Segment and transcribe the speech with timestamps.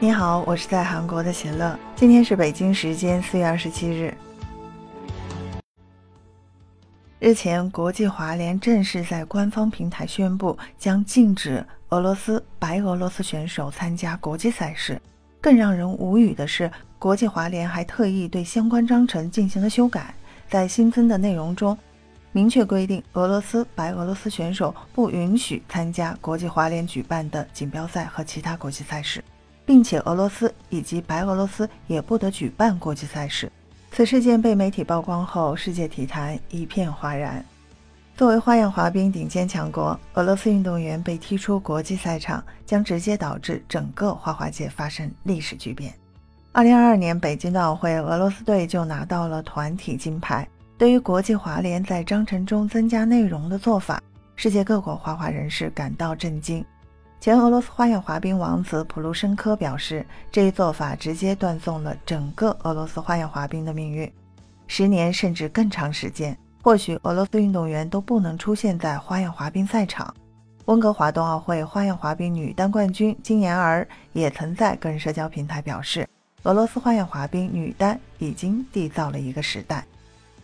[0.00, 1.76] 你好，我是在韩国的喜乐。
[1.96, 4.16] 今天是北京时间四月二十七日。
[7.18, 15.02] 日前，国际滑联正式在官方平台宣布将禁止俄罗斯、白俄罗斯选手参加国际赛事。
[15.40, 20.14] 更让人无语的是，国际滑联还特意对相关章程进行了修改，
[20.48, 21.76] 在新增的内容中，
[22.30, 29.24] 明确规定俄罗斯、白俄罗斯选手不允许参加国际滑联举办的锦标赛和其他国际赛事。
[29.68, 33.52] 并且俄罗斯以及白俄罗斯也不得举办国际赛事。
[33.92, 37.44] 此事件被媒体曝光后，世界体坛一片哗然。
[38.16, 45.92] 作为花样滑冰顶尖强国，俄罗斯运动员被踢出国际赛场，将直接导致整个花滑界发生历史巨变。
[46.52, 50.48] 二零二二年北京冬奥会，俄罗斯队就拿到了团体金牌。
[50.78, 54.02] 对于国际滑联在章程中增加内容的做法，
[54.34, 56.64] 世界各国花滑人士感到震惊。
[57.20, 64.10] 前俄罗斯花样滑冰王子普鲁申科表示，这一做法直接断送了整个俄罗斯花样滑冰的命运。
[64.68, 70.14] 十年甚至更长时间，或许俄罗斯运动员都不能出现在花样滑冰赛场。
[70.66, 76.08] 温哥华冬奥会花样滑冰女单冠军金妍儿也曾在个人社交平台表示，
[76.44, 79.84] 俄罗斯花样滑冰女单已经缔造了一个时代。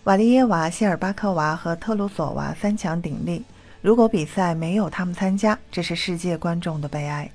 [0.04, 3.44] 瓦利耶娃、谢尔巴科娃和特鲁索娃三强鼎立。
[3.84, 7.30] 如果比赛没有他们参加，这是世界观众的悲哀。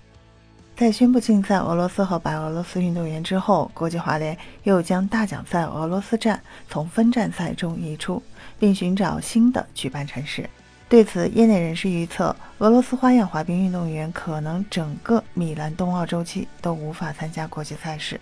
[0.76, 8.20] 在宣布禁赛俄罗斯和白俄罗斯运动员之后，国际滑联又将大奖赛俄罗斯站从分站赛中移出，
[8.58, 10.50] 并寻找新的举办城市。
[10.90, 18.20] 对此，业内人士预测，俄罗斯花样滑冰运动员可能整个米兰冬奥周期都无法参加国际赛事。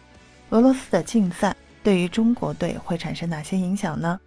[0.49, 4.19] 俄罗斯的禁赛对于中国队会产生哪些影响呢？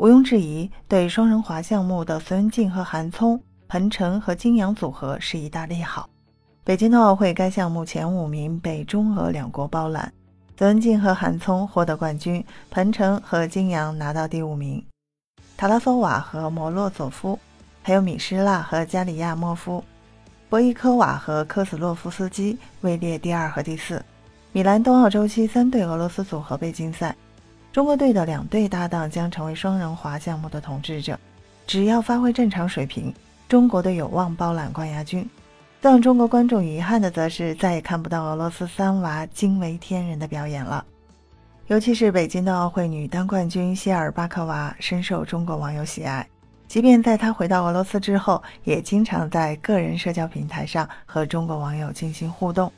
[0.00, 6.08] 毋庸置疑，对双人滑项目的孙文静和韩聪、彭程和金阳组合是一大利好。
[6.64, 10.10] 北京冬奥会该项目前五名被中俄两国包揽，
[10.56, 14.82] 孙文静和韩聪获得冠军，彭程和金阳拿到第五名。
[15.54, 17.38] 塔拉索瓦和摩洛佐夫，
[17.82, 19.84] 还有米施拉和加里亚莫夫，
[20.48, 24.02] 博伊科瓦和科斯洛夫斯基位列第二和第四。
[24.52, 27.14] 米兰冬奥周期三对俄罗斯组合被禁赛。
[27.72, 31.16] 中国队的两队搭档将成为双人滑项目的统治者，
[31.68, 33.14] 只要发挥正常水平，
[33.48, 35.28] 中国队有望包揽冠亚军。
[35.80, 40.84] 让中国观众遗憾的，则是再也看不到俄罗斯三娃惊为天人的表演了。
[41.68, 46.26] 尤其是北京冬奥会女单冠军谢尔巴科娃深受中国网友喜爱，
[46.66, 52.70] 即便在她回到俄罗斯之后，也经常在个人社交平台上和中国网友进行互动。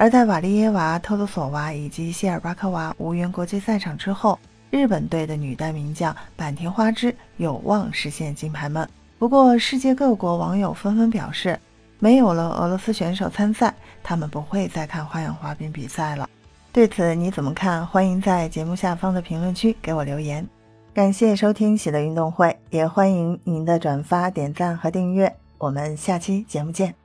[0.00, 4.38] 而在瓦利耶娃、特鲁索娃以及谢尔巴科娃无缘国际赛场之后，
[4.70, 8.86] 日本队的女单名将坂田花枝有望实现金牌梦。
[9.18, 11.58] 不过，世界各国网友纷纷表示，
[11.98, 16.30] 没有了俄罗斯选手参赛，他们不会再看花样滑冰比赛了。
[16.70, 17.84] 对此你怎么看？
[17.84, 20.46] 欢迎在节目下方的评论区给我留言。
[20.94, 25.34] 感谢收听喜乐运动会，也欢迎您的转发、点赞和订阅。
[25.58, 26.97] 我们下期节目见。